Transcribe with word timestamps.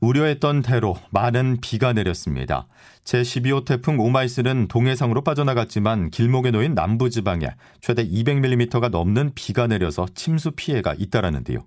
우려했던 0.00 0.62
대로 0.62 0.96
많은 1.10 1.58
비가 1.60 1.92
내렸습니다. 1.92 2.66
제12호 3.04 3.64
태풍 3.64 3.98
오마이스는 3.98 4.68
동해상으로 4.68 5.22
빠져나갔지만 5.22 6.10
길목에 6.10 6.50
놓인 6.50 6.74
남부지방에 6.74 7.48
최대 7.80 8.06
200mm가 8.06 8.90
넘는 8.90 9.32
비가 9.34 9.66
내려서 9.66 10.06
침수 10.14 10.52
피해가 10.52 10.94
잇따랐는데요. 10.98 11.64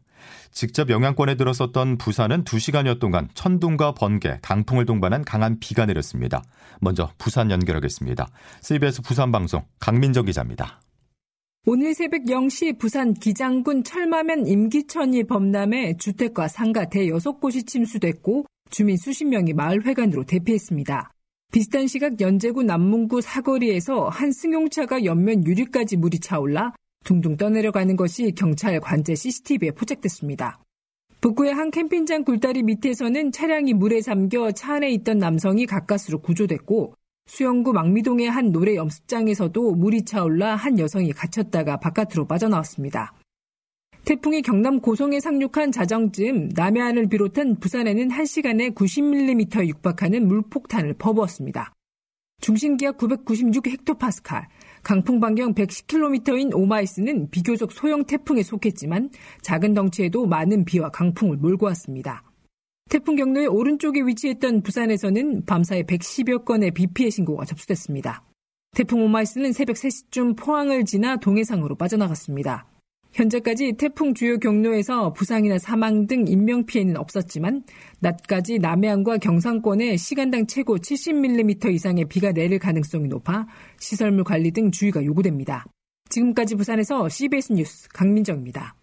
직접 0.51 0.89
영향권에 0.89 1.35
들어섰던 1.35 1.97
부산은 1.97 2.43
2시간여 2.43 2.99
동안 2.99 3.29
천둥과 3.33 3.93
번개, 3.93 4.37
강풍을 4.41 4.85
동반한 4.85 5.23
강한 5.23 5.59
비가 5.59 5.85
내렸습니다. 5.85 6.43
먼저 6.79 7.09
부산 7.17 7.51
연결하겠습니다. 7.51 8.27
CBS 8.61 9.01
부산방송 9.01 9.63
강민정 9.79 10.25
기자입니다. 10.25 10.81
오늘 11.67 11.93
새벽 11.93 12.23
0시 12.23 12.79
부산 12.79 13.13
기장군 13.13 13.83
철마면 13.83 14.47
임기천이 14.47 15.25
범람해 15.25 15.97
주택과 15.97 16.47
상가 16.47 16.89
대 16.89 17.05
6곳이 17.05 17.67
침수됐고 17.67 18.45
주민 18.71 18.97
수십 18.97 19.25
명이 19.25 19.53
마을 19.53 19.85
회관으로 19.85 20.23
대피했습니다. 20.23 21.11
비슷한 21.51 21.85
시각 21.85 22.19
연제구 22.19 22.63
남문구 22.63 23.21
사거리에서 23.21 24.09
한 24.09 24.31
승용차가 24.31 25.05
옆면 25.05 25.45
유리까지 25.45 25.97
물이 25.97 26.17
차올라 26.19 26.73
둥둥 27.05 27.37
떠내려가는 27.37 27.95
것이 27.95 28.31
경찰 28.31 28.79
관제 28.79 29.13
CCTV에 29.13 29.69
포착됐습니다. 29.69 30.63
북구의 31.19 31.53
한 31.53 31.69
캠핑장 31.69 32.23
굴다리 32.23 32.63
밑에서는 32.63 33.31
차량이 33.31 33.75
물에 33.75 34.01
잠겨 34.01 34.51
차 34.51 34.77
안에 34.77 34.89
있던 34.93 35.19
남성이 35.19 35.67
가까스로 35.67 36.21
구조됐고 36.21 36.95
수영구 37.31 37.71
망미동의 37.71 38.29
한 38.29 38.51
노래 38.51 38.75
연습장에서도 38.75 39.75
물이 39.75 40.03
차올라 40.03 40.57
한 40.57 40.77
여성이 40.77 41.13
갇혔다가 41.13 41.77
바깥으로 41.77 42.27
빠져나왔습니다. 42.27 43.13
태풍이 44.03 44.41
경남 44.41 44.81
고성에 44.81 45.21
상륙한 45.21 45.71
자정쯤 45.71 46.49
남해안을 46.53 47.07
비롯한 47.07 47.55
부산에는 47.61 48.09
1시간에 48.09 48.75
90mm 48.75 49.65
육박하는 49.65 50.27
물폭탄을 50.27 50.95
퍼부었습니다. 50.95 51.71
중심기압 52.41 52.97
996헥토파스칼, 52.97 54.47
강풍 54.83 55.21
반경 55.21 55.53
110km인 55.53 56.53
오마이스는 56.53 57.29
비교적 57.29 57.71
소형 57.71 58.03
태풍에 58.03 58.43
속했지만 58.43 59.09
작은 59.41 59.73
덩치에도 59.73 60.25
많은 60.25 60.65
비와 60.65 60.89
강풍을 60.89 61.37
몰고 61.37 61.67
왔습니다. 61.67 62.23
태풍 62.91 63.15
경로의 63.15 63.47
오른쪽에 63.47 64.01
위치했던 64.01 64.63
부산에서는 64.63 65.45
밤사이 65.45 65.83
110여 65.83 66.43
건의 66.43 66.71
비 66.71 66.87
피해 66.87 67.09
신고가 67.09 67.45
접수됐습니다. 67.45 68.21
태풍 68.75 69.01
오마이스는 69.05 69.53
새벽 69.53 69.77
3시쯤 69.77 70.35
포항을 70.35 70.83
지나 70.83 71.15
동해상으로 71.15 71.75
빠져나갔습니다. 71.75 72.65
현재까지 73.13 73.73
태풍 73.77 74.13
주요 74.13 74.37
경로에서 74.37 75.13
부상이나 75.13 75.57
사망 75.57 76.05
등 76.05 76.27
인명피해는 76.27 76.97
없었지만 76.97 77.63
낮까지 78.01 78.59
남해안과 78.59 79.19
경상권에 79.19 79.95
시간당 79.95 80.45
최고 80.47 80.75
70mm 80.75 81.73
이상의 81.73 82.09
비가 82.09 82.33
내릴 82.33 82.59
가능성이 82.59 83.07
높아 83.07 83.47
시설물 83.79 84.25
관리 84.25 84.51
등 84.51 84.69
주의가 84.69 85.05
요구됩니다. 85.05 85.65
지금까지 86.09 86.55
부산에서 86.55 87.07
CBS 87.07 87.53
뉴스 87.53 87.87
강민정입니다. 87.87 88.75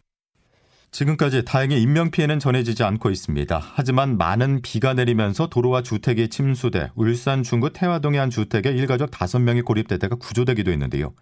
지금까지 0.90 1.44
다행히 1.44 1.82
인명피해는 1.82 2.38
전해지지 2.38 2.82
않고 2.82 3.10
있습니다. 3.10 3.60
하지만 3.74 4.16
많은 4.16 4.62
비가 4.62 4.94
내리면서 4.94 5.48
도로와 5.48 5.82
주택이 5.82 6.28
침수돼 6.28 6.90
울산 6.94 7.42
중구 7.42 7.72
태화동의 7.72 8.18
한 8.18 8.30
주택에 8.30 8.70
일가족 8.70 9.10
5명이 9.10 9.64
고립되다가 9.64 10.16
구조되기도 10.16 10.70
했는데요. 10.70 11.12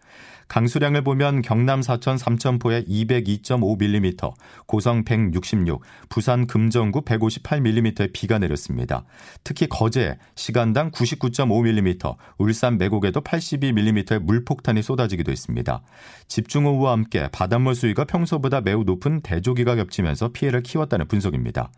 강수량을 0.49 1.03
보면 1.03 1.43
경남 1.43 1.83
사천 1.83 2.19
삼천포에 2.19 2.85
202.5mm, 2.85 4.33
고성 4.67 5.05
166, 5.05 5.83
부산 6.09 6.47
금정구 6.47 7.03
158mm의 7.03 8.13
비가 8.13 8.39
내렸습니다. 8.39 9.05
특히 9.43 9.67
거제 9.69 10.17
시간당 10.37 10.93
99.5mm, 10.93 12.17
울산 12.39 12.79
매곡에도 12.79 13.23
82mm의 13.23 14.21
물폭탄이 14.21 14.83
쏟아지기도 14.83 15.33
했습니다. 15.33 15.83
집중호우와 16.29 16.93
함께 16.93 17.29
바닷물 17.33 17.75
수위가 17.75 18.05
평소보다 18.05 18.61
매우 18.61 18.85
높은 18.85 19.23
대조 19.23 19.56
기가 19.57 19.75
겹치면서 19.75 20.29
피해를 20.29 20.63
키웠다는 20.63 21.09
분석입니다. 21.09 21.73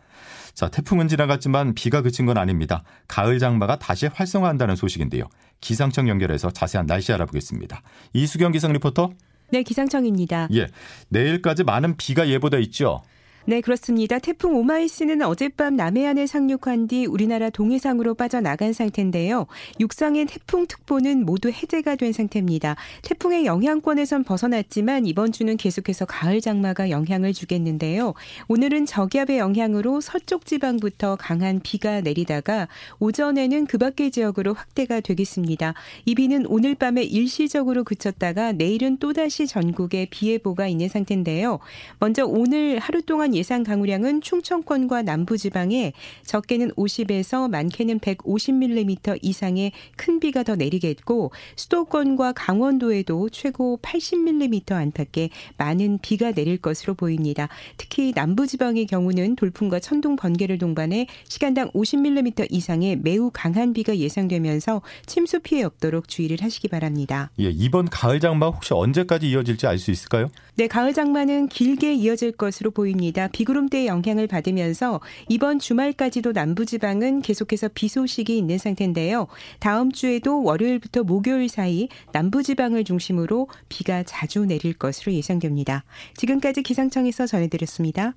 자, 0.53 0.69
태풍은 0.69 1.07
지나갔지만 1.07 1.73
비가 1.73 2.01
그친 2.01 2.25
건 2.27 2.37
아닙니다. 2.37 2.83
가을 3.07 3.39
장마가 3.39 3.79
다시 3.79 4.07
활성화한다는 4.07 4.75
소식인데요. 4.75 5.23
기상청 5.61 6.07
연결해서 6.07 6.51
자세한 6.51 6.85
날씨 6.85 7.11
알아보겠습니다. 7.13 7.81
이수경 8.13 8.51
기상 8.51 8.73
리포터. 8.73 9.09
네, 9.51 9.63
기상청입니다. 9.63 10.49
예. 10.53 10.67
내일까지 11.09 11.63
많은 11.63 11.97
비가 11.97 12.27
예보돼 12.27 12.61
있죠. 12.63 13.01
네, 13.45 13.61
그렇습니다. 13.61 14.19
태풍 14.19 14.55
오마이스는 14.55 15.23
어젯밤 15.23 15.75
남해안에 15.75 16.27
상륙한 16.27 16.87
뒤 16.87 17.05
우리나라 17.05 17.49
동해상으로 17.49 18.13
빠져나간 18.13 18.73
상태인데요. 18.73 19.47
육상의 19.79 20.25
태풍특보는 20.25 21.25
모두 21.25 21.49
해제가 21.49 21.95
된 21.95 22.11
상태입니다. 22.11 22.75
태풍의 23.01 23.45
영향권에선 23.45 24.23
벗어났지만 24.23 25.07
이번 25.07 25.31
주는 25.31 25.57
계속해서 25.57 26.05
가을 26.05 26.41
장마가 26.41 26.91
영향을 26.91 27.33
주겠는데요. 27.33 28.13
오늘은 28.49 28.85
저기압의 28.85 29.39
영향으로 29.39 30.01
서쪽 30.01 30.45
지방부터 30.45 31.15
강한 31.15 31.59
비가 31.63 32.01
내리다가 32.01 32.67
오전에는 32.99 33.65
그 33.65 33.77
밖의 33.79 34.11
지역으로 34.11 34.53
확대가 34.53 34.99
되겠습니다. 34.99 35.73
이 36.05 36.13
비는 36.13 36.45
오늘 36.45 36.75
밤에 36.75 37.01
일시적으로 37.01 37.83
그쳤다가 37.83 38.51
내일은 38.51 38.97
또다시 38.97 39.47
전국에 39.47 40.07
비 40.11 40.29
예보가 40.33 40.67
있는 40.67 40.89
상태인데요. 40.89 41.59
먼저 41.99 42.25
오늘 42.25 42.77
하루 42.77 43.01
동안 43.01 43.33
예상 43.39 43.63
강우량은 43.63 44.19
충청권과 44.19 45.03
남부지방에 45.03 45.93
적게는 46.25 46.71
50에서 46.71 47.49
많게는 47.49 47.99
150mm 47.99 49.19
이상의 49.21 49.71
큰 49.95 50.19
비가 50.19 50.43
더 50.43 50.57
내리겠고 50.57 51.31
수도권과 51.55 52.33
강원도에도 52.33 53.29
최고 53.29 53.79
80mm 53.81 54.73
안팎의 54.73 55.29
많은 55.57 55.99
비가 56.01 56.33
내릴 56.33 56.57
것으로 56.57 56.95
보입니다. 56.95 57.47
특히 57.77 58.11
남부지방의 58.13 58.87
경우는 58.87 59.37
돌풍과 59.37 59.79
천둥 59.79 60.17
번개를 60.17 60.57
동반해 60.57 61.07
시간당 61.29 61.71
50mm 61.71 62.47
이상의 62.49 62.97
매우 62.97 63.31
강한 63.33 63.71
비가 63.71 63.97
예상되면서 63.97 64.81
침수 65.05 65.39
피해 65.39 65.63
없도록 65.63 66.09
주의를 66.09 66.39
하시기 66.41 66.67
바랍니다. 66.67 67.31
예, 67.39 67.49
이번 67.49 67.89
가을 67.89 68.19
장마 68.19 68.47
혹시 68.47 68.73
언제까지 68.73 69.29
이어질지 69.29 69.65
알 69.65 69.79
수 69.79 69.91
있을까요? 69.91 70.29
네, 70.59 70.67
가을 70.67 70.91
장마는 70.91 71.47
길게 71.47 71.93
이어질 71.93 72.33
것으로 72.33 72.71
보입니다. 72.71 73.29
비구름대의 73.29 73.87
영향을 73.87 74.27
받으면서 74.27 74.99
이번 75.29 75.57
주말까지도 75.57 76.33
남부지방은 76.33 77.21
계속해서 77.21 77.69
비 77.73 77.87
소식이 77.87 78.37
있는 78.37 78.57
상태인데요. 78.57 79.27
다음 79.61 79.89
주에도 79.89 80.43
월요일부터 80.43 81.03
목요일 81.03 81.47
사이 81.47 81.87
남부지방을 82.11 82.83
중심으로 82.83 83.47
비가 83.69 84.03
자주 84.03 84.43
내릴 84.43 84.73
것으로 84.73 85.13
예상됩니다. 85.13 85.85
지금까지 86.17 86.61
기상청에서 86.61 87.25
전해드렸습니다. 87.25 88.15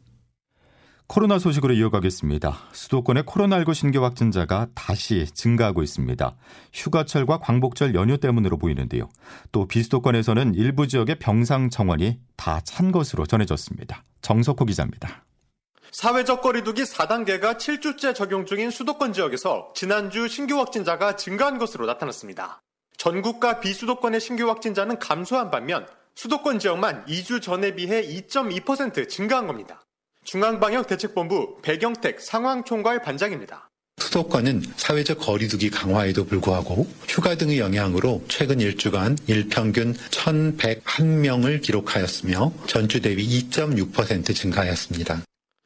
코로나 1.12 1.38
소식으로 1.38 1.74
이어가겠습니다. 1.74 2.58
수도권의 2.72 3.24
코로나19 3.24 3.74
신규 3.74 4.02
확진자가 4.02 4.68
다시 4.74 5.26
증가하고 5.26 5.82
있습니다. 5.82 6.34
휴가철과 6.72 7.36
광복절 7.36 7.94
연휴 7.94 8.16
때문으로 8.16 8.56
보이는데요. 8.56 9.10
또 9.52 9.68
비수도권에서는 9.68 10.54
일부 10.54 10.88
지역의 10.88 11.18
병상 11.18 11.68
정원이 11.68 12.18
다 12.38 12.62
찬 12.64 12.92
것으로 12.92 13.26
전해졌습니다. 13.26 14.04
정석호 14.22 14.64
기자입니다. 14.64 15.26
사회적 15.90 16.40
거리두기 16.40 16.84
4단계가 16.84 17.58
7주째 17.58 18.14
적용 18.14 18.46
중인 18.46 18.70
수도권 18.70 19.12
지역에서 19.12 19.74
지난주 19.74 20.28
신규 20.28 20.58
확진자가 20.60 21.16
증가한 21.16 21.58
것으로 21.58 21.84
나타났습니다. 21.84 22.62
전국과 22.96 23.60
비수도권의 23.60 24.18
신규 24.18 24.48
확진자는 24.48 24.98
감소한 24.98 25.50
반면 25.50 25.86
수도권 26.14 26.58
지역만 26.58 27.04
2주 27.04 27.42
전에 27.42 27.74
비해 27.74 28.00
2.2% 28.00 29.10
증가한 29.10 29.46
겁니다. 29.46 29.82
중앙방역대책본부 30.24 31.58
배경택 31.62 32.20
상황총괄 32.20 33.02
반장입니다. 33.02 33.68
수도권은 33.98 34.62
사회적 34.76 35.18
거리두기 35.18 35.70
강화에도 35.70 36.24
불구하고 36.24 36.86
휴가 37.06 37.34
등의 37.34 37.58
영향으로 37.58 38.22
최근 38.28 38.60
일주간 38.60 39.16
일평균 39.26 39.94
1,101명을 39.94 41.62
기록하였으며 41.62 42.52
전주 42.66 43.00
대비 43.00 43.26
2.6% 43.48 44.34
증가하였습니다. 44.34 45.22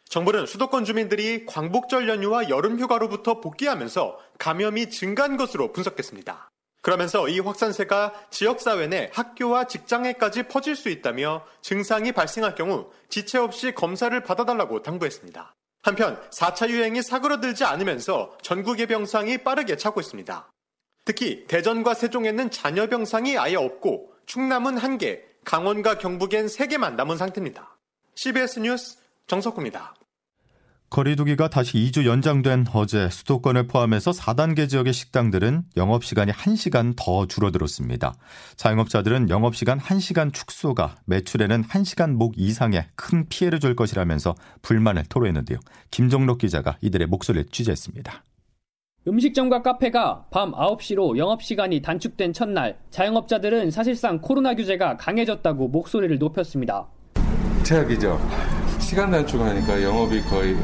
정부는 0.08 0.46
수도권 0.46 0.84
주민들이 0.84 1.44
광복절 1.46 2.08
연휴와 2.08 2.48
여름 2.48 2.78
휴가로부터 2.78 3.40
복귀하면서 3.40 4.18
감염이 4.38 4.90
증가한 4.90 5.36
것으로 5.36 5.72
분석했습니다. 5.72 6.48
그러면서 6.86 7.26
이 7.26 7.40
확산세가 7.40 8.12
지역사회 8.30 8.86
내 8.86 9.10
학교와 9.12 9.64
직장에까지 9.64 10.44
퍼질 10.44 10.76
수 10.76 10.88
있다며 10.88 11.44
증상이 11.60 12.12
발생할 12.12 12.54
경우 12.54 12.88
지체 13.08 13.38
없이 13.38 13.74
검사를 13.74 14.22
받아달라고 14.22 14.82
당부했습니다. 14.82 15.52
한편 15.82 16.20
4차 16.30 16.70
유행이 16.70 17.02
사그러들지 17.02 17.64
않으면서 17.64 18.38
전국의 18.40 18.86
병상이 18.86 19.38
빠르게 19.38 19.76
차고 19.76 19.98
있습니다. 19.98 20.48
특히 21.04 21.44
대전과 21.48 21.94
세종에는 21.94 22.52
잔여 22.52 22.86
병상이 22.86 23.36
아예 23.36 23.56
없고 23.56 24.12
충남은 24.26 24.76
1개, 24.76 25.22
강원과 25.44 25.98
경북엔 25.98 26.46
3개만 26.46 26.94
남은 26.94 27.16
상태입니다. 27.16 27.76
CBS 28.14 28.60
뉴스 28.60 28.98
정석구입니다. 29.26 29.92
거리두기가 30.90 31.48
다시 31.48 31.78
2주 31.78 32.06
연장된 32.06 32.66
어제 32.72 33.08
수도권을 33.10 33.66
포함해서 33.66 34.12
4단계 34.12 34.68
지역의 34.68 34.92
식당들은 34.92 35.64
영업시간이 35.76 36.32
1시간 36.32 36.94
더 36.96 37.26
줄어들었습니다. 37.26 38.14
자영업자들은 38.56 39.28
영업시간 39.28 39.78
1시간 39.78 40.32
축소가 40.32 40.96
매출에는 41.06 41.64
1시간 41.64 42.12
목 42.12 42.34
이상의 42.36 42.86
큰 42.94 43.28
피해를 43.28 43.58
줄 43.58 43.74
것이라면서 43.74 44.34
불만을 44.62 45.04
토로했는데요. 45.08 45.58
김종록 45.90 46.38
기자가 46.38 46.76
이들의 46.80 47.08
목소리를 47.08 47.48
취재했습니다. 47.50 48.22
음식점과 49.08 49.62
카페가 49.62 50.26
밤 50.30 50.52
9시로 50.52 51.16
영업시간이 51.16 51.80
단축된 51.80 52.32
첫날 52.32 52.78
자영업자들은 52.90 53.70
사실상 53.70 54.20
코로나 54.20 54.54
규제가 54.54 54.96
강해졌다고 54.96 55.68
목소리를 55.68 56.18
높였습니다. 56.18 56.88
최악이죠. 57.62 58.65
시간 58.86 59.10
단축하니까 59.10 59.82
영업이 59.82 60.20
거의 60.22 60.54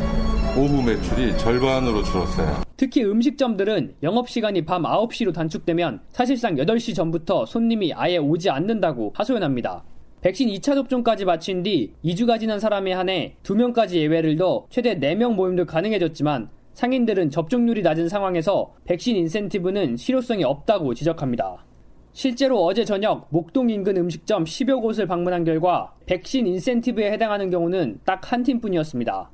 오후 0.57 0.81
매출이 0.81 1.37
절반으로 1.39 2.05
줄었어요. 2.05 2.63
특히 2.77 3.03
음식점들은 3.03 3.97
영업시간이 4.01 4.65
밤 4.65 4.85
9시로 4.85 5.35
단축되면 5.35 6.03
사실상 6.11 6.55
8시 6.55 6.95
전부터 6.95 7.47
손님이 7.47 7.93
아예 7.93 8.19
오지 8.19 8.49
않는다고 8.49 9.13
하소연합니다. 9.17 9.83
백신 10.21 10.49
2차 10.51 10.77
접종까지 10.77 11.25
마친 11.25 11.65
뒤 11.65 11.95
2주가 12.05 12.39
지난 12.39 12.61
사람에 12.61 12.93
한해 12.93 13.35
2명까지 13.43 13.95
예외를 13.95 14.37
둬 14.37 14.67
최대 14.71 14.97
4명 14.97 15.35
모임도 15.35 15.67
가능해졌지만 15.67 16.49
상인들은 16.75 17.31
접종률이 17.31 17.83
낮은 17.83 18.09
상황에서 18.09 18.73
백신 18.85 19.17
인센티브는 19.17 19.97
실효성이 19.97 20.45
없다고 20.45 20.95
지적합니다. 20.95 21.65
실제로 22.13 22.63
어제 22.63 22.85
저녁 22.85 23.27
목동 23.31 23.71
인근 23.71 23.97
음식점 23.97 24.45
10여 24.45 24.83
곳을 24.83 25.07
방문한 25.07 25.45
결과 25.45 25.95
백신 26.07 26.47
인센티브에 26.47 27.11
해당하는 27.11 27.49
경우는 27.51 28.01
딱 28.05 28.31
한 28.33 28.43
팀뿐이었습니다. 28.43 29.31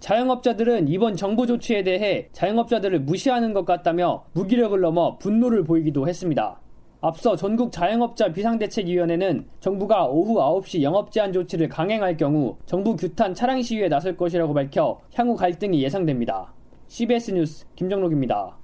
자영업자들은 0.00 0.88
이번 0.88 1.14
정부 1.14 1.46
조치에 1.46 1.84
대해 1.84 2.28
자영업자들을 2.32 3.00
무시하는 3.00 3.52
것 3.52 3.64
같다며 3.64 4.24
무기력을 4.32 4.78
넘어 4.80 5.16
분노를 5.18 5.62
보이기도 5.64 6.08
했습니다. 6.08 6.60
앞서 7.02 7.36
전국 7.36 7.70
자영업자 7.70 8.32
비상대책위원회는 8.32 9.46
정부가 9.60 10.06
오후 10.06 10.36
9시 10.38 10.82
영업 10.82 11.12
제한 11.12 11.32
조치를 11.32 11.68
강행할 11.68 12.16
경우 12.16 12.56
정부 12.66 12.96
규탄 12.96 13.34
차량 13.34 13.60
시위에 13.60 13.88
나설 13.88 14.16
것이라고 14.16 14.54
밝혀 14.54 15.00
향후 15.14 15.36
갈등이 15.36 15.82
예상됩니다. 15.82 16.52
CBS 16.88 17.32
뉴스 17.32 17.66
김정록입니다. 17.74 18.61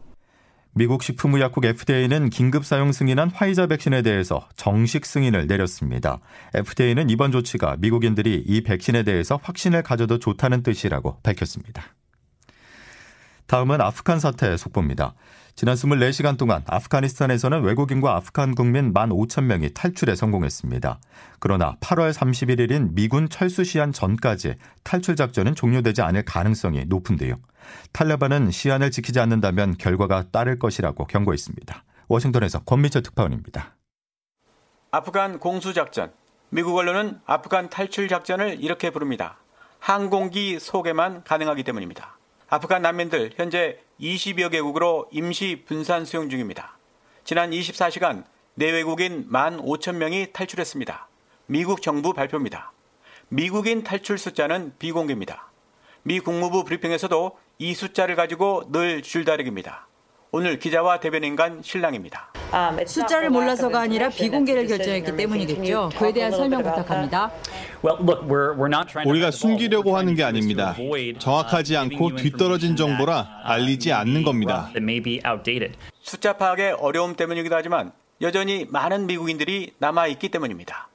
미국 0.78 1.02
식품의약국 1.02 1.64
FDA는 1.64 2.30
긴급 2.30 2.64
사용 2.64 2.92
승인한 2.92 3.30
화이자 3.30 3.66
백신에 3.66 4.02
대해서 4.02 4.48
정식 4.54 5.06
승인을 5.06 5.48
내렸습니다. 5.48 6.20
FDA는 6.54 7.10
이번 7.10 7.32
조치가 7.32 7.78
미국인들이 7.80 8.44
이 8.46 8.60
백신에 8.62 9.02
대해서 9.02 9.40
확신을 9.42 9.82
가져도 9.82 10.20
좋다는 10.20 10.62
뜻이라고 10.62 11.18
밝혔습니다. 11.24 11.82
다음은 13.48 13.80
아프간 13.80 14.20
사태 14.20 14.54
속보입니다. 14.58 15.14
지난 15.56 15.74
24시간 15.74 16.36
동안 16.36 16.62
아프가니스탄에서는 16.66 17.62
외국인과 17.62 18.14
아프간 18.14 18.54
국민 18.54 18.92
1만 18.92 19.10
5천 19.10 19.44
명이 19.44 19.72
탈출에 19.72 20.14
성공했습니다. 20.14 21.00
그러나 21.40 21.74
8월 21.80 22.12
31일인 22.12 22.92
미군 22.92 23.30
철수 23.30 23.64
시한 23.64 23.90
전까지 23.90 24.56
탈출 24.84 25.16
작전은 25.16 25.54
종료되지 25.54 26.02
않을 26.02 26.26
가능성이 26.26 26.84
높은데요. 26.84 27.36
탈레반은 27.92 28.50
시한을 28.50 28.90
지키지 28.90 29.18
않는다면 29.18 29.78
결과가 29.78 30.24
따를 30.30 30.58
것이라고 30.58 31.06
경고했습니다. 31.06 31.84
워싱턴에서 32.06 32.60
권미철 32.64 33.02
특파원입니다. 33.02 33.76
아프간 34.90 35.38
공수작전. 35.38 36.12
미국 36.50 36.76
언론은 36.76 37.20
아프간 37.24 37.70
탈출 37.70 38.08
작전을 38.08 38.62
이렇게 38.62 38.90
부릅니다. 38.90 39.38
항공기 39.80 40.60
속에만 40.60 41.24
가능하기 41.24 41.64
때문입니다. 41.64 42.17
아프간 42.50 42.80
난민들 42.80 43.32
현재 43.36 43.78
20여 44.00 44.50
개국으로 44.50 45.06
임시 45.12 45.64
분산 45.66 46.06
수용 46.06 46.30
중입니다. 46.30 46.78
지난 47.24 47.50
24시간 47.50 48.24
내외국인 48.54 49.28
1만 49.28 49.62
5천 49.62 49.96
명이 49.96 50.28
탈출했습니다. 50.32 51.08
미국 51.44 51.82
정부 51.82 52.14
발표입니다. 52.14 52.72
미국인 53.28 53.84
탈출 53.84 54.16
숫자는 54.16 54.72
비공개입니다. 54.78 55.50
미 56.04 56.20
국무부 56.20 56.64
브리핑에서도 56.64 57.38
이 57.58 57.74
숫자를 57.74 58.16
가지고 58.16 58.64
늘 58.72 59.02
줄다리기입니다. 59.02 59.86
오늘 60.30 60.58
기자와 60.58 61.00
대변인 61.00 61.36
간 61.36 61.62
실랑입니다. 61.62 62.32
숫자를 62.86 63.28
몰라서가 63.28 63.80
아니라 63.80 64.08
비공개를 64.08 64.66
결정했기 64.66 65.16
때문이겠죠. 65.16 65.90
그에 65.98 66.12
대한 66.12 66.32
설명 66.32 66.62
부탁합니다. 66.62 67.30
우리가 69.06 69.30
숨기려고 69.30 69.96
하는 69.96 70.14
게 70.14 70.24
아닙니다. 70.24 70.74
정확하지 71.18 71.76
않고 71.76 72.16
뒤떨어진 72.16 72.76
정보라 72.76 73.42
알리지 73.44 73.92
않는 73.92 74.24
겁니다. 74.24 74.70
숫자 76.00 76.32
파악의 76.34 76.72
어려움 76.72 77.14
때문이기도 77.14 77.54
하지만 77.54 77.92
여전히 78.20 78.66
많은 78.68 79.06
미국인들이 79.06 79.74
남아 79.78 80.08
있기 80.08 80.30
때문입니다. 80.30 80.88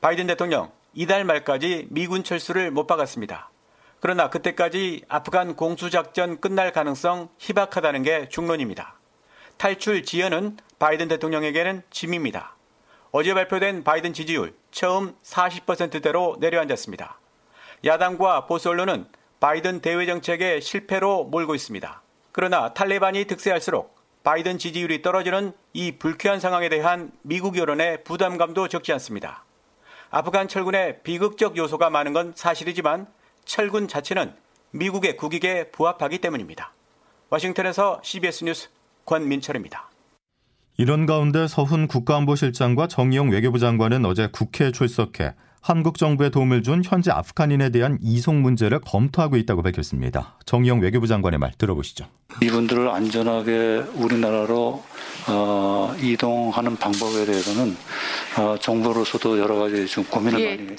바이든 0.00 0.26
대통령 0.26 0.70
이달 0.92 1.24
말까지 1.24 1.86
미군 1.90 2.24
철수를 2.24 2.70
못 2.70 2.86
박았습니다. 2.86 3.50
그러나 4.00 4.30
그때까지 4.30 5.02
아프간 5.08 5.56
공수작전 5.56 6.40
끝날 6.40 6.72
가능성 6.72 7.30
희박하다는 7.38 8.02
게 8.02 8.28
중론입니다. 8.28 8.94
탈출 9.56 10.04
지연은 10.04 10.56
바이든 10.78 11.08
대통령에게는 11.08 11.82
짐입니다. 11.90 12.54
어제 13.10 13.34
발표된 13.34 13.82
바이든 13.82 14.12
지지율 14.12 14.54
처음 14.70 15.14
40%대로 15.22 16.36
내려앉았습니다. 16.40 17.18
야당과 17.84 18.46
보수 18.46 18.70
언론은 18.70 19.06
바이든 19.40 19.80
대외 19.80 20.06
정책의 20.06 20.60
실패로 20.60 21.24
몰고 21.24 21.54
있습니다. 21.54 22.02
그러나 22.32 22.74
탈레반이 22.74 23.24
득세할수록 23.26 23.96
바이든 24.24 24.58
지지율이 24.58 25.02
떨어지는 25.02 25.52
이 25.72 25.92
불쾌한 25.92 26.40
상황에 26.40 26.68
대한 26.68 27.12
미국 27.22 27.56
여론의 27.56 28.04
부담감도 28.04 28.68
적지 28.68 28.92
않습니다. 28.92 29.44
아프간 30.10 30.48
철군의 30.48 31.02
비극적 31.02 31.56
요소가 31.56 31.90
많은 31.90 32.12
건 32.12 32.32
사실이지만 32.34 33.06
철군 33.44 33.88
자체는 33.88 34.34
미국의 34.70 35.16
국익에 35.16 35.70
부합하기 35.70 36.18
때문입니다. 36.18 36.72
워싱턴에서 37.30 38.00
CBS 38.02 38.44
뉴스 38.44 38.68
권민철입니다. 39.04 39.88
이런 40.80 41.06
가운데 41.06 41.48
서훈 41.48 41.88
국가안보실장과 41.88 42.86
정의용 42.86 43.30
외교부 43.30 43.58
장관은 43.58 44.04
어제 44.04 44.28
국회에 44.30 44.70
출석해 44.70 45.34
한국 45.60 45.98
정부에 45.98 46.30
도움을 46.30 46.62
준 46.62 46.82
현재 46.84 47.10
아프간인에 47.10 47.70
대한 47.70 47.98
이송 48.00 48.42
문제를 48.42 48.78
검토하고 48.82 49.36
있다고 49.38 49.62
밝혔습니다. 49.62 50.36
정의용 50.46 50.80
외교부 50.80 51.08
장관의 51.08 51.40
말 51.40 51.50
들어보시죠. 51.58 52.06
이분들을 52.40 52.88
안전하게 52.88 53.86
우리나라로 53.96 54.84
어, 55.28 55.96
이동하는 56.00 56.76
방법에 56.76 57.26
대해서는 57.26 57.76
어, 58.38 58.56
정부로서도 58.60 59.36
여러 59.36 59.56
가지 59.56 59.84
좀 59.88 60.04
고민을 60.04 60.40
예. 60.40 60.56
많이 60.56 60.76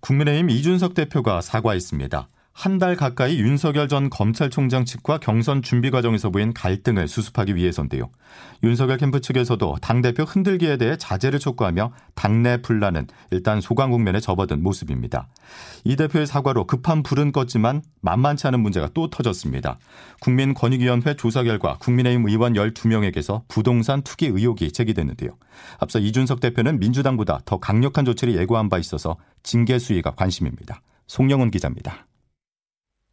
국민의힘 0.00 0.50
이준석 0.50 0.94
대표가 0.94 1.40
사과했습니다. 1.40 2.26
한 2.58 2.80
달 2.80 2.96
가까이 2.96 3.38
윤석열 3.38 3.86
전 3.86 4.10
검찰총장 4.10 4.84
측과 4.84 5.18
경선 5.18 5.62
준비 5.62 5.92
과정에서 5.92 6.30
보인 6.30 6.52
갈등을 6.52 7.06
수습하기 7.06 7.54
위해서인데요. 7.54 8.10
윤석열 8.64 8.98
캠프 8.98 9.20
측에서도 9.20 9.76
당대표 9.80 10.24
흔들기에 10.24 10.76
대해 10.76 10.96
자제를 10.96 11.38
촉구하며 11.38 11.92
당내 12.16 12.62
분란은 12.62 13.06
일단 13.30 13.60
소강 13.60 13.92
국면에 13.92 14.18
접어든 14.18 14.60
모습입니다. 14.60 15.28
이 15.84 15.94
대표의 15.94 16.26
사과로 16.26 16.66
급한 16.66 17.04
불은 17.04 17.30
껐지만 17.30 17.80
만만치 18.00 18.48
않은 18.48 18.58
문제가 18.58 18.88
또 18.92 19.08
터졌습니다. 19.08 19.78
국민권익위원회 20.20 21.14
조사 21.14 21.44
결과 21.44 21.78
국민의힘 21.78 22.26
의원 22.26 22.54
12명에게서 22.54 23.42
부동산 23.46 24.02
투기 24.02 24.26
의혹이 24.26 24.72
제기됐는데요. 24.72 25.30
앞서 25.78 26.00
이준석 26.00 26.40
대표는 26.40 26.80
민주당보다 26.80 27.38
더 27.44 27.58
강력한 27.58 28.04
조치를 28.04 28.34
예고한 28.34 28.68
바 28.68 28.78
있어서 28.78 29.16
징계 29.44 29.78
수위가 29.78 30.16
관심입니다. 30.16 30.82
송영훈 31.06 31.52
기자입니다. 31.52 32.07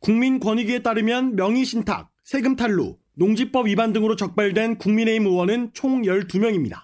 국민권익위에 0.06 0.84
따르면 0.84 1.36
명의신탁, 1.36 2.12
세금 2.24 2.56
탈루, 2.56 2.96
농지법 3.16 3.66
위반 3.66 3.92
등으로 3.92 4.16
적발된 4.16 4.78
국민의힘 4.78 5.26
의원은 5.26 5.72
총 5.74 6.04
12명입니다. 6.04 6.84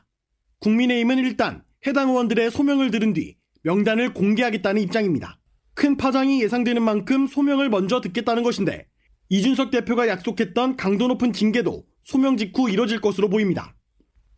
국민의힘은 0.57 1.19
일단 1.19 1.63
해당 1.85 2.09
의원들의 2.09 2.49
소명을 2.49 2.89
들은 2.89 3.13
뒤 3.13 3.37
명단을 3.61 4.15
공개하겠다는 4.15 4.81
입장입니다. 4.81 5.39
큰 5.75 5.97
파장이 5.97 6.41
예상되는 6.41 6.81
만큼 6.81 7.27
소명을 7.27 7.69
먼저 7.69 8.01
듣겠다는 8.01 8.41
것인데 8.41 8.87
이준석 9.29 9.69
대표가 9.69 10.07
약속했던 10.07 10.75
강도 10.75 11.07
높은 11.07 11.31
징계도 11.31 11.85
소명 12.03 12.37
직후 12.37 12.71
이뤄질 12.71 13.01
것으로 13.01 13.29
보입니다. 13.29 13.75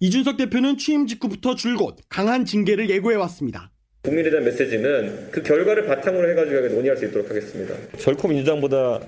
이준석 0.02 0.36
대표는 0.36 0.78
취임 0.78 1.08
직후부터 1.08 1.56
줄곧 1.56 2.00
강한 2.10 2.44
징계를 2.44 2.90
예고해왔습니다. 2.90 3.73
국민에 4.04 4.30
대한 4.30 4.44
메시지는 4.44 5.32
그 5.32 5.42
결과를 5.42 5.86
바탕으로 5.86 6.30
해가지고 6.32 6.76
논의할 6.76 6.98
수 6.98 7.06
있도록 7.06 7.30
하겠습니다. 7.30 7.74
결코 7.98 8.28
민주당보다 8.28 9.00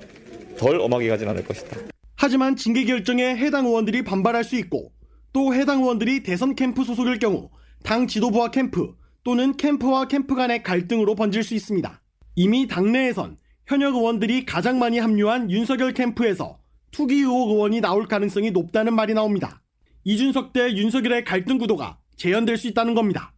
덜 0.57 0.79
엄하게 0.79 1.09
가진 1.09 1.27
않을 1.27 1.43
것이다. 1.43 1.77
하지만 2.15 2.55
징계 2.55 2.85
결정에 2.85 3.35
해당 3.35 3.65
의원들이 3.65 4.05
반발할 4.05 4.45
수 4.45 4.55
있고 4.55 4.93
또 5.33 5.53
해당 5.53 5.81
의원들이 5.81 6.23
대선 6.23 6.55
캠프 6.55 6.85
소속일 6.85 7.19
경우 7.19 7.49
당 7.83 8.07
지도부와 8.07 8.51
캠프 8.51 8.95
또는 9.25 9.57
캠프와 9.57 10.07
캠프 10.07 10.33
간의 10.33 10.63
갈등으로 10.63 11.15
번질 11.15 11.43
수 11.43 11.55
있습니다. 11.55 12.01
이미 12.35 12.65
당내에선 12.65 13.35
현역 13.67 13.95
의원들이 13.95 14.45
가장 14.45 14.79
많이 14.79 14.99
합류한 14.99 15.51
윤석열 15.51 15.93
캠프에서 15.93 16.59
투기 16.91 17.15
의혹 17.15 17.49
의원이 17.49 17.81
나올 17.81 18.07
가능성이 18.07 18.51
높다는 18.51 18.95
말이 18.95 19.13
나옵니다. 19.13 19.61
이준석 20.05 20.53
대 20.53 20.71
윤석열의 20.73 21.25
갈등 21.25 21.57
구도가 21.57 21.97
재현될 22.15 22.55
수 22.55 22.67
있다는 22.67 22.95
겁니다. 22.95 23.34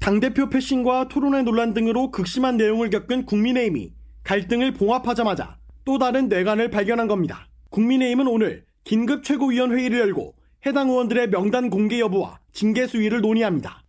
당대표 0.00 0.48
패싱과 0.48 1.08
토론회 1.08 1.42
논란 1.42 1.74
등으로 1.74 2.10
극심한 2.10 2.56
내용을 2.56 2.88
겪은 2.88 3.26
국민의힘이 3.26 3.92
갈등을 4.24 4.72
봉합하자마자 4.72 5.58
또 5.84 5.98
다른 5.98 6.28
뇌관을 6.28 6.70
발견한 6.70 7.06
겁니다. 7.06 7.46
국민의힘은 7.68 8.26
오늘 8.26 8.64
긴급 8.82 9.22
최고위원회의를 9.22 9.98
열고 9.98 10.34
해당 10.64 10.88
의원들의 10.88 11.28
명단 11.28 11.68
공개 11.68 12.00
여부와 12.00 12.40
징계 12.50 12.86
수위를 12.86 13.20
논의합니다. 13.20 13.84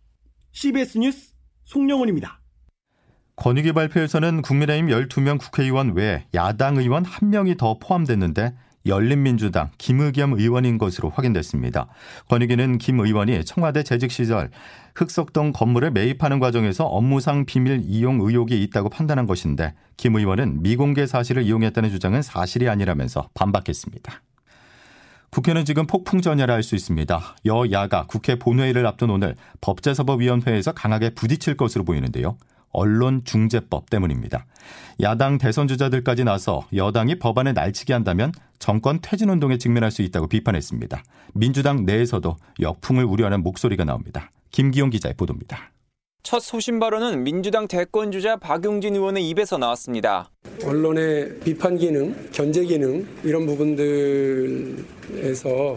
CBS 0.52 0.98
뉴스 0.98 1.32
송영훈입니다. 1.64 2.40
권익위 3.36 3.72
발표에서는 3.72 4.42
국민의힘 4.42 4.88
12명 4.88 5.40
국회의원 5.40 5.94
외에 5.94 6.26
야당 6.34 6.76
의원 6.76 7.04
1명이 7.04 7.56
더 7.56 7.78
포함됐는데 7.78 8.54
열린민주당 8.86 9.70
김의겸 9.78 10.34
의원인 10.34 10.78
것으로 10.78 11.10
확인됐습니다. 11.10 11.86
권익위는 12.28 12.78
김 12.78 13.00
의원이 13.00 13.44
청와대 13.44 13.82
재직 13.82 14.10
시절 14.10 14.50
흑석동 14.94 15.52
건물을 15.52 15.90
매입하는 15.92 16.38
과정에서 16.38 16.84
업무상 16.86 17.46
비밀 17.46 17.82
이용 17.84 18.20
의혹이 18.20 18.62
있다고 18.62 18.88
판단한 18.88 19.26
것인데 19.26 19.74
김 19.96 20.16
의원은 20.16 20.62
미공개 20.62 21.06
사실을 21.06 21.42
이용했다는 21.44 21.90
주장은 21.90 22.22
사실이 22.22 22.68
아니라면서 22.68 23.28
반박했습니다. 23.34 24.22
국회는 25.30 25.64
지금 25.64 25.86
폭풍전야를 25.86 26.52
할 26.52 26.62
수 26.62 26.74
있습니다. 26.74 27.36
여야가 27.46 28.06
국회 28.06 28.38
본회의를 28.38 28.86
앞둔 28.86 29.08
오늘 29.08 29.34
법제사법위원회에서 29.62 30.72
강하게 30.72 31.10
부딪힐 31.10 31.56
것으로 31.56 31.84
보이는데요. 31.84 32.36
언론중재법 32.72 33.90
때문입니다. 33.90 34.46
야당 35.00 35.38
대선 35.38 35.68
주자들까지 35.68 36.24
나서 36.24 36.66
여당이 36.74 37.18
법안을 37.18 37.54
날치게 37.54 37.92
한다면 37.92 38.32
정권 38.58 39.00
퇴진 39.02 39.28
운동에 39.30 39.58
직면할 39.58 39.90
수 39.90 40.02
있다고 40.02 40.28
비판했습니다. 40.28 41.02
민주당 41.34 41.84
내에서도 41.84 42.36
역풍을 42.60 43.04
우려하는 43.04 43.42
목소리가 43.42 43.84
나옵니다. 43.84 44.30
김기용 44.50 44.90
기자의 44.90 45.14
보도입니다. 45.14 45.72
첫 46.22 46.38
소신 46.38 46.78
발언은 46.78 47.24
민주당 47.24 47.66
대권 47.66 48.12
주자 48.12 48.36
박용진 48.36 48.94
의원의 48.94 49.28
입에서 49.30 49.58
나왔습니다. 49.58 50.30
언론의 50.64 51.40
비판 51.40 51.76
기능, 51.76 52.14
견제 52.30 52.64
기능 52.64 53.04
이런 53.24 53.44
부분들에서 53.44 54.84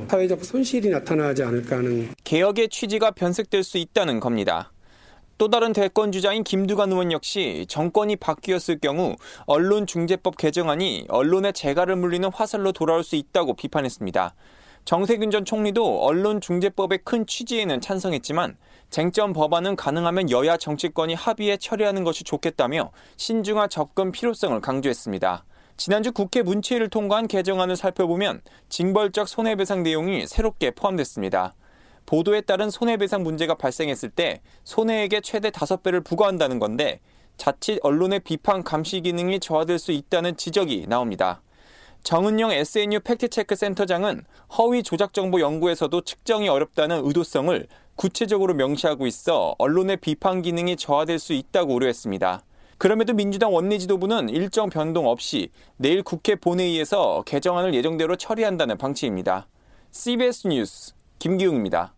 사회적 0.08 0.46
손실이 0.46 0.90
나타나지 0.90 1.42
않을까 1.42 1.78
하는 1.78 2.10
개혁의 2.24 2.70
취지가 2.70 3.10
변색될 3.12 3.64
수 3.64 3.80
있다는 3.80 4.20
겁니다. 4.20 4.72
또 5.38 5.50
다른 5.50 5.74
대권 5.74 6.14
주자인 6.14 6.46
김두관 6.46 6.92
의원 6.92 7.12
역시 7.12 7.66
정권이 7.68 8.16
바뀌었을 8.16 8.80
경우 8.80 9.18
언론중재법 9.48 10.38
개정안이 10.38 11.08
언론의 11.10 11.52
재갈을 11.52 11.98
물리는 11.98 12.30
화살로 12.34 12.72
돌아올 12.72 13.04
수 13.04 13.18
있다고 13.18 13.56
비판했습니다. 13.56 14.34
정세균 14.86 15.32
전 15.32 15.44
총리도 15.44 16.06
언론중재법의 16.06 17.00
큰 17.04 17.26
취지에는 17.26 17.82
찬성했지만 17.82 18.56
쟁점 18.90 19.34
법안은 19.34 19.76
가능하면 19.76 20.32
여야 20.32 20.56
정치권이 20.56 21.16
합의해 21.16 21.58
처리하는 21.58 22.06
것이 22.06 22.24
좋겠다며 22.24 22.92
신중한 23.18 23.70
접근 23.70 24.14
필요성을 24.14 24.62
강조했습니다. 24.62 25.44
지난주 25.76 26.14
국회 26.14 26.44
문체위를 26.44 26.90
통과한 26.90 27.28
개정안을 27.28 27.76
살펴보면 27.76 28.42
징벌적 28.70 29.28
손해배상 29.28 29.84
내용이 29.84 30.28
새롭게 30.28 30.72
포함됐습니다. 30.72 31.56
보도에 32.06 32.42
따른 32.42 32.70
손해배상 32.70 33.24
문제가 33.24 33.56
발생했을 33.56 34.10
때 34.10 34.42
손해액의 34.64 35.22
최대 35.22 35.50
5배를 35.50 36.04
부과한다는 36.04 36.60
건데 36.60 37.00
자칫 37.38 37.80
언론의 37.82 38.22
비판 38.22 38.64
감시 38.64 39.02
기능이 39.02 39.40
저하될 39.40 39.80
수 39.80 39.92
있다는 39.92 40.38
지적이 40.38 40.86
나옵니다. 40.88 41.42
정은영 42.04 42.52
SNU 42.52 43.00
팩트체크 43.00 43.56
센터장은 43.56 44.26
허위 44.58 44.84
조작 44.84 45.12
정보 45.14 45.42
연구에서도 45.42 46.02
측정이 46.02 46.48
어렵다는 46.48 47.06
의도성을 47.06 47.68
구체적으로 47.96 48.54
명시하고 48.54 49.08
있어 49.08 49.56
언론의 49.58 49.98
비판 49.98 50.42
기능이 50.42 50.76
저하될 50.76 51.18
수 51.18 51.34
있다고 51.34 51.74
우려했습니다. 51.74 52.44
그럼에도 52.78 53.14
민주당 53.14 53.54
원내 53.54 53.78
지도부는 53.78 54.30
일정 54.30 54.70
변동 54.70 55.08
없이 55.08 55.50
내일 55.78 56.04
국회 56.04 56.36
본회의에서 56.36 57.24
개정안을 57.26 57.74
예정대로 57.74 58.18
처리한다는 58.18 58.78
방침입니다. 58.78 59.48
CBS 59.92 60.48
뉴스 60.48 60.94
김기웅입니다. 61.26 61.96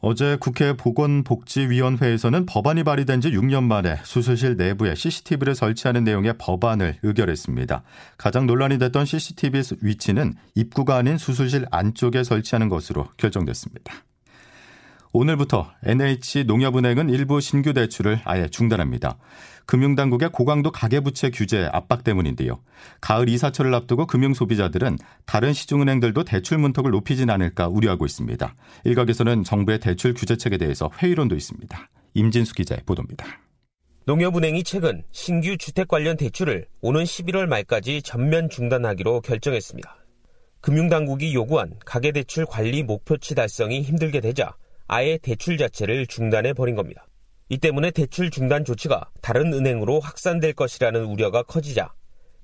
어제 0.00 0.38
국회 0.40 0.74
보건복지위원회에서는 0.74 2.46
법안이 2.46 2.84
발의된 2.84 3.20
지 3.20 3.30
6년 3.32 3.64
만에 3.64 3.98
수술실 4.02 4.56
내부에 4.56 4.94
CCTV를 4.94 5.54
설치하는 5.54 6.04
내용의 6.04 6.36
법안을 6.38 7.00
의결했습니다. 7.02 7.82
가장 8.16 8.46
논란이 8.46 8.78
됐던 8.78 9.04
CCTV 9.04 9.60
위치는 9.82 10.36
입구가 10.54 10.96
아닌 10.96 11.18
수술실 11.18 11.66
안쪽에 11.70 12.24
설치하는 12.24 12.70
것으로 12.70 13.08
결정됐습니다. 13.18 13.92
오늘부터 15.12 15.72
NH 15.84 16.44
농협은행은 16.44 17.10
일부 17.10 17.40
신규 17.40 17.72
대출을 17.72 18.20
아예 18.24 18.48
중단합니다. 18.48 19.18
금융당국의 19.66 20.30
고강도 20.30 20.70
가계부채 20.70 21.30
규제 21.30 21.68
압박 21.72 22.04
때문인데요. 22.04 22.60
가을 23.00 23.28
이사철을 23.28 23.74
앞두고 23.74 24.06
금융소비자들은 24.06 24.98
다른 25.26 25.52
시중은행들도 25.52 26.22
대출 26.24 26.58
문턱을 26.58 26.92
높이진 26.92 27.28
않을까 27.28 27.66
우려하고 27.66 28.06
있습니다. 28.06 28.54
일각에서는 28.84 29.42
정부의 29.42 29.80
대출 29.80 30.14
규제책에 30.14 30.58
대해서 30.58 30.90
회의론도 30.98 31.34
있습니다. 31.34 31.88
임진수 32.14 32.54
기자의 32.54 32.82
보도입니다. 32.86 33.26
농협은행이 34.06 34.62
최근 34.62 35.02
신규 35.10 35.56
주택 35.56 35.88
관련 35.88 36.16
대출을 36.16 36.66
오는 36.80 37.02
11월 37.02 37.46
말까지 37.46 38.02
전면 38.02 38.48
중단하기로 38.48 39.22
결정했습니다. 39.22 39.96
금융당국이 40.60 41.34
요구한 41.34 41.74
가계대출 41.84 42.46
관리 42.46 42.82
목표치 42.82 43.34
달성이 43.34 43.82
힘들게 43.82 44.20
되자 44.20 44.54
아예 44.92 45.18
대출 45.18 45.56
자체를 45.56 46.08
중단해 46.08 46.52
버린 46.52 46.74
겁니다. 46.74 47.06
이 47.48 47.58
때문에 47.58 47.92
대출 47.92 48.28
중단 48.28 48.64
조치가 48.64 49.08
다른 49.22 49.52
은행으로 49.52 50.00
확산될 50.00 50.52
것이라는 50.54 51.04
우려가 51.04 51.44
커지자 51.44 51.94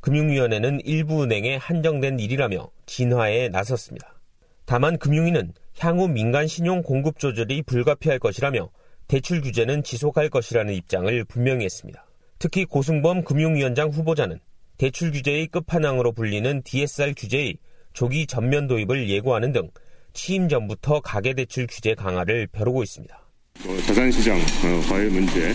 금융위원회는 0.00 0.80
일부 0.84 1.24
은행에 1.24 1.56
한정된 1.56 2.20
일이라며 2.20 2.70
진화에 2.86 3.48
나섰습니다. 3.48 4.20
다만 4.64 4.96
금융위는 4.96 5.54
향후 5.80 6.06
민간 6.06 6.46
신용 6.46 6.82
공급 6.82 7.18
조절이 7.18 7.62
불가피할 7.62 8.20
것이라며 8.20 8.70
대출 9.08 9.40
규제는 9.40 9.82
지속할 9.82 10.28
것이라는 10.28 10.72
입장을 10.72 11.24
분명히 11.24 11.64
했습니다. 11.64 12.06
특히 12.38 12.64
고승범 12.64 13.24
금융위원장 13.24 13.88
후보자는 13.88 14.38
대출 14.78 15.10
규제의 15.10 15.48
끝판왕으로 15.48 16.12
불리는 16.12 16.62
DSR 16.62 17.14
규제의 17.16 17.58
조기 17.92 18.28
전면 18.28 18.68
도입을 18.68 19.08
예고하는 19.08 19.50
등 19.50 19.68
취임 20.16 20.49
전부터 20.49 21.00
가계대출 21.00 21.66
규제 21.68 21.94
강화를 21.94 22.49
벼르고 22.49 22.82
있습니다. 22.82 23.20
뭐 23.64 23.76
자산시장 23.82 24.37
어, 24.38 24.88
과열 24.88 25.11
문제 25.11 25.52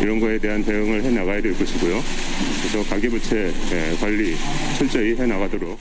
이런 0.00 0.20
거에 0.20 0.38
대한 0.38 0.64
대응을 0.64 1.02
해 1.02 1.10
나가야 1.10 1.42
될 1.42 1.52
것이고요. 1.58 2.00
그래서 2.60 2.88
가계부채 2.88 3.52
예, 3.72 3.96
관리 3.96 4.36
철저히 4.78 5.16
해 5.16 5.26
나가도록. 5.26 5.78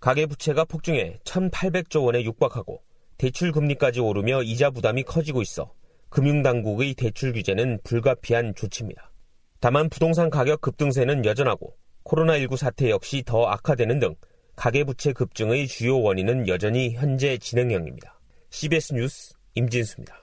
가계부채가 0.00 0.64
폭증해 0.66 1.18
1,800조 1.24 2.04
원에 2.04 2.22
육박하고 2.22 2.80
대출 3.18 3.52
금리까지 3.52 4.00
오르며 4.00 4.42
이자 4.42 4.70
부담이 4.70 5.02
커지고 5.02 5.42
있어 5.42 5.72
금융당국의 6.10 6.94
대출 6.94 7.32
규제는 7.32 7.80
불가피한 7.82 8.54
조치입니다. 8.54 9.10
다만 9.58 9.88
부동산 9.88 10.30
가격 10.30 10.60
급등세는 10.60 11.24
여전하고 11.24 11.74
코로나19 12.04 12.56
사태 12.56 12.90
역시 12.90 13.24
더 13.24 13.46
악화되는 13.46 13.98
등 13.98 14.14
가계부채 14.56 15.12
급증의 15.12 15.68
주요 15.68 16.00
원인은 16.00 16.48
여전히 16.48 16.94
현재 16.94 17.38
진행형입니다. 17.38 18.18
CBS 18.50 18.94
뉴스 18.94 19.34
임진수입니다. 19.54 20.14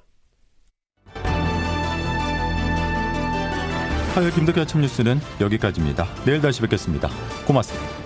화요일 4.13 4.33
김덕기 4.33 4.59
아침 4.59 4.81
뉴스는 4.81 5.19
여기까지입니다. 5.39 6.05
내일 6.25 6.41
다시 6.41 6.61
뵙겠습니다. 6.61 7.09
고맙습니다. 7.47 8.00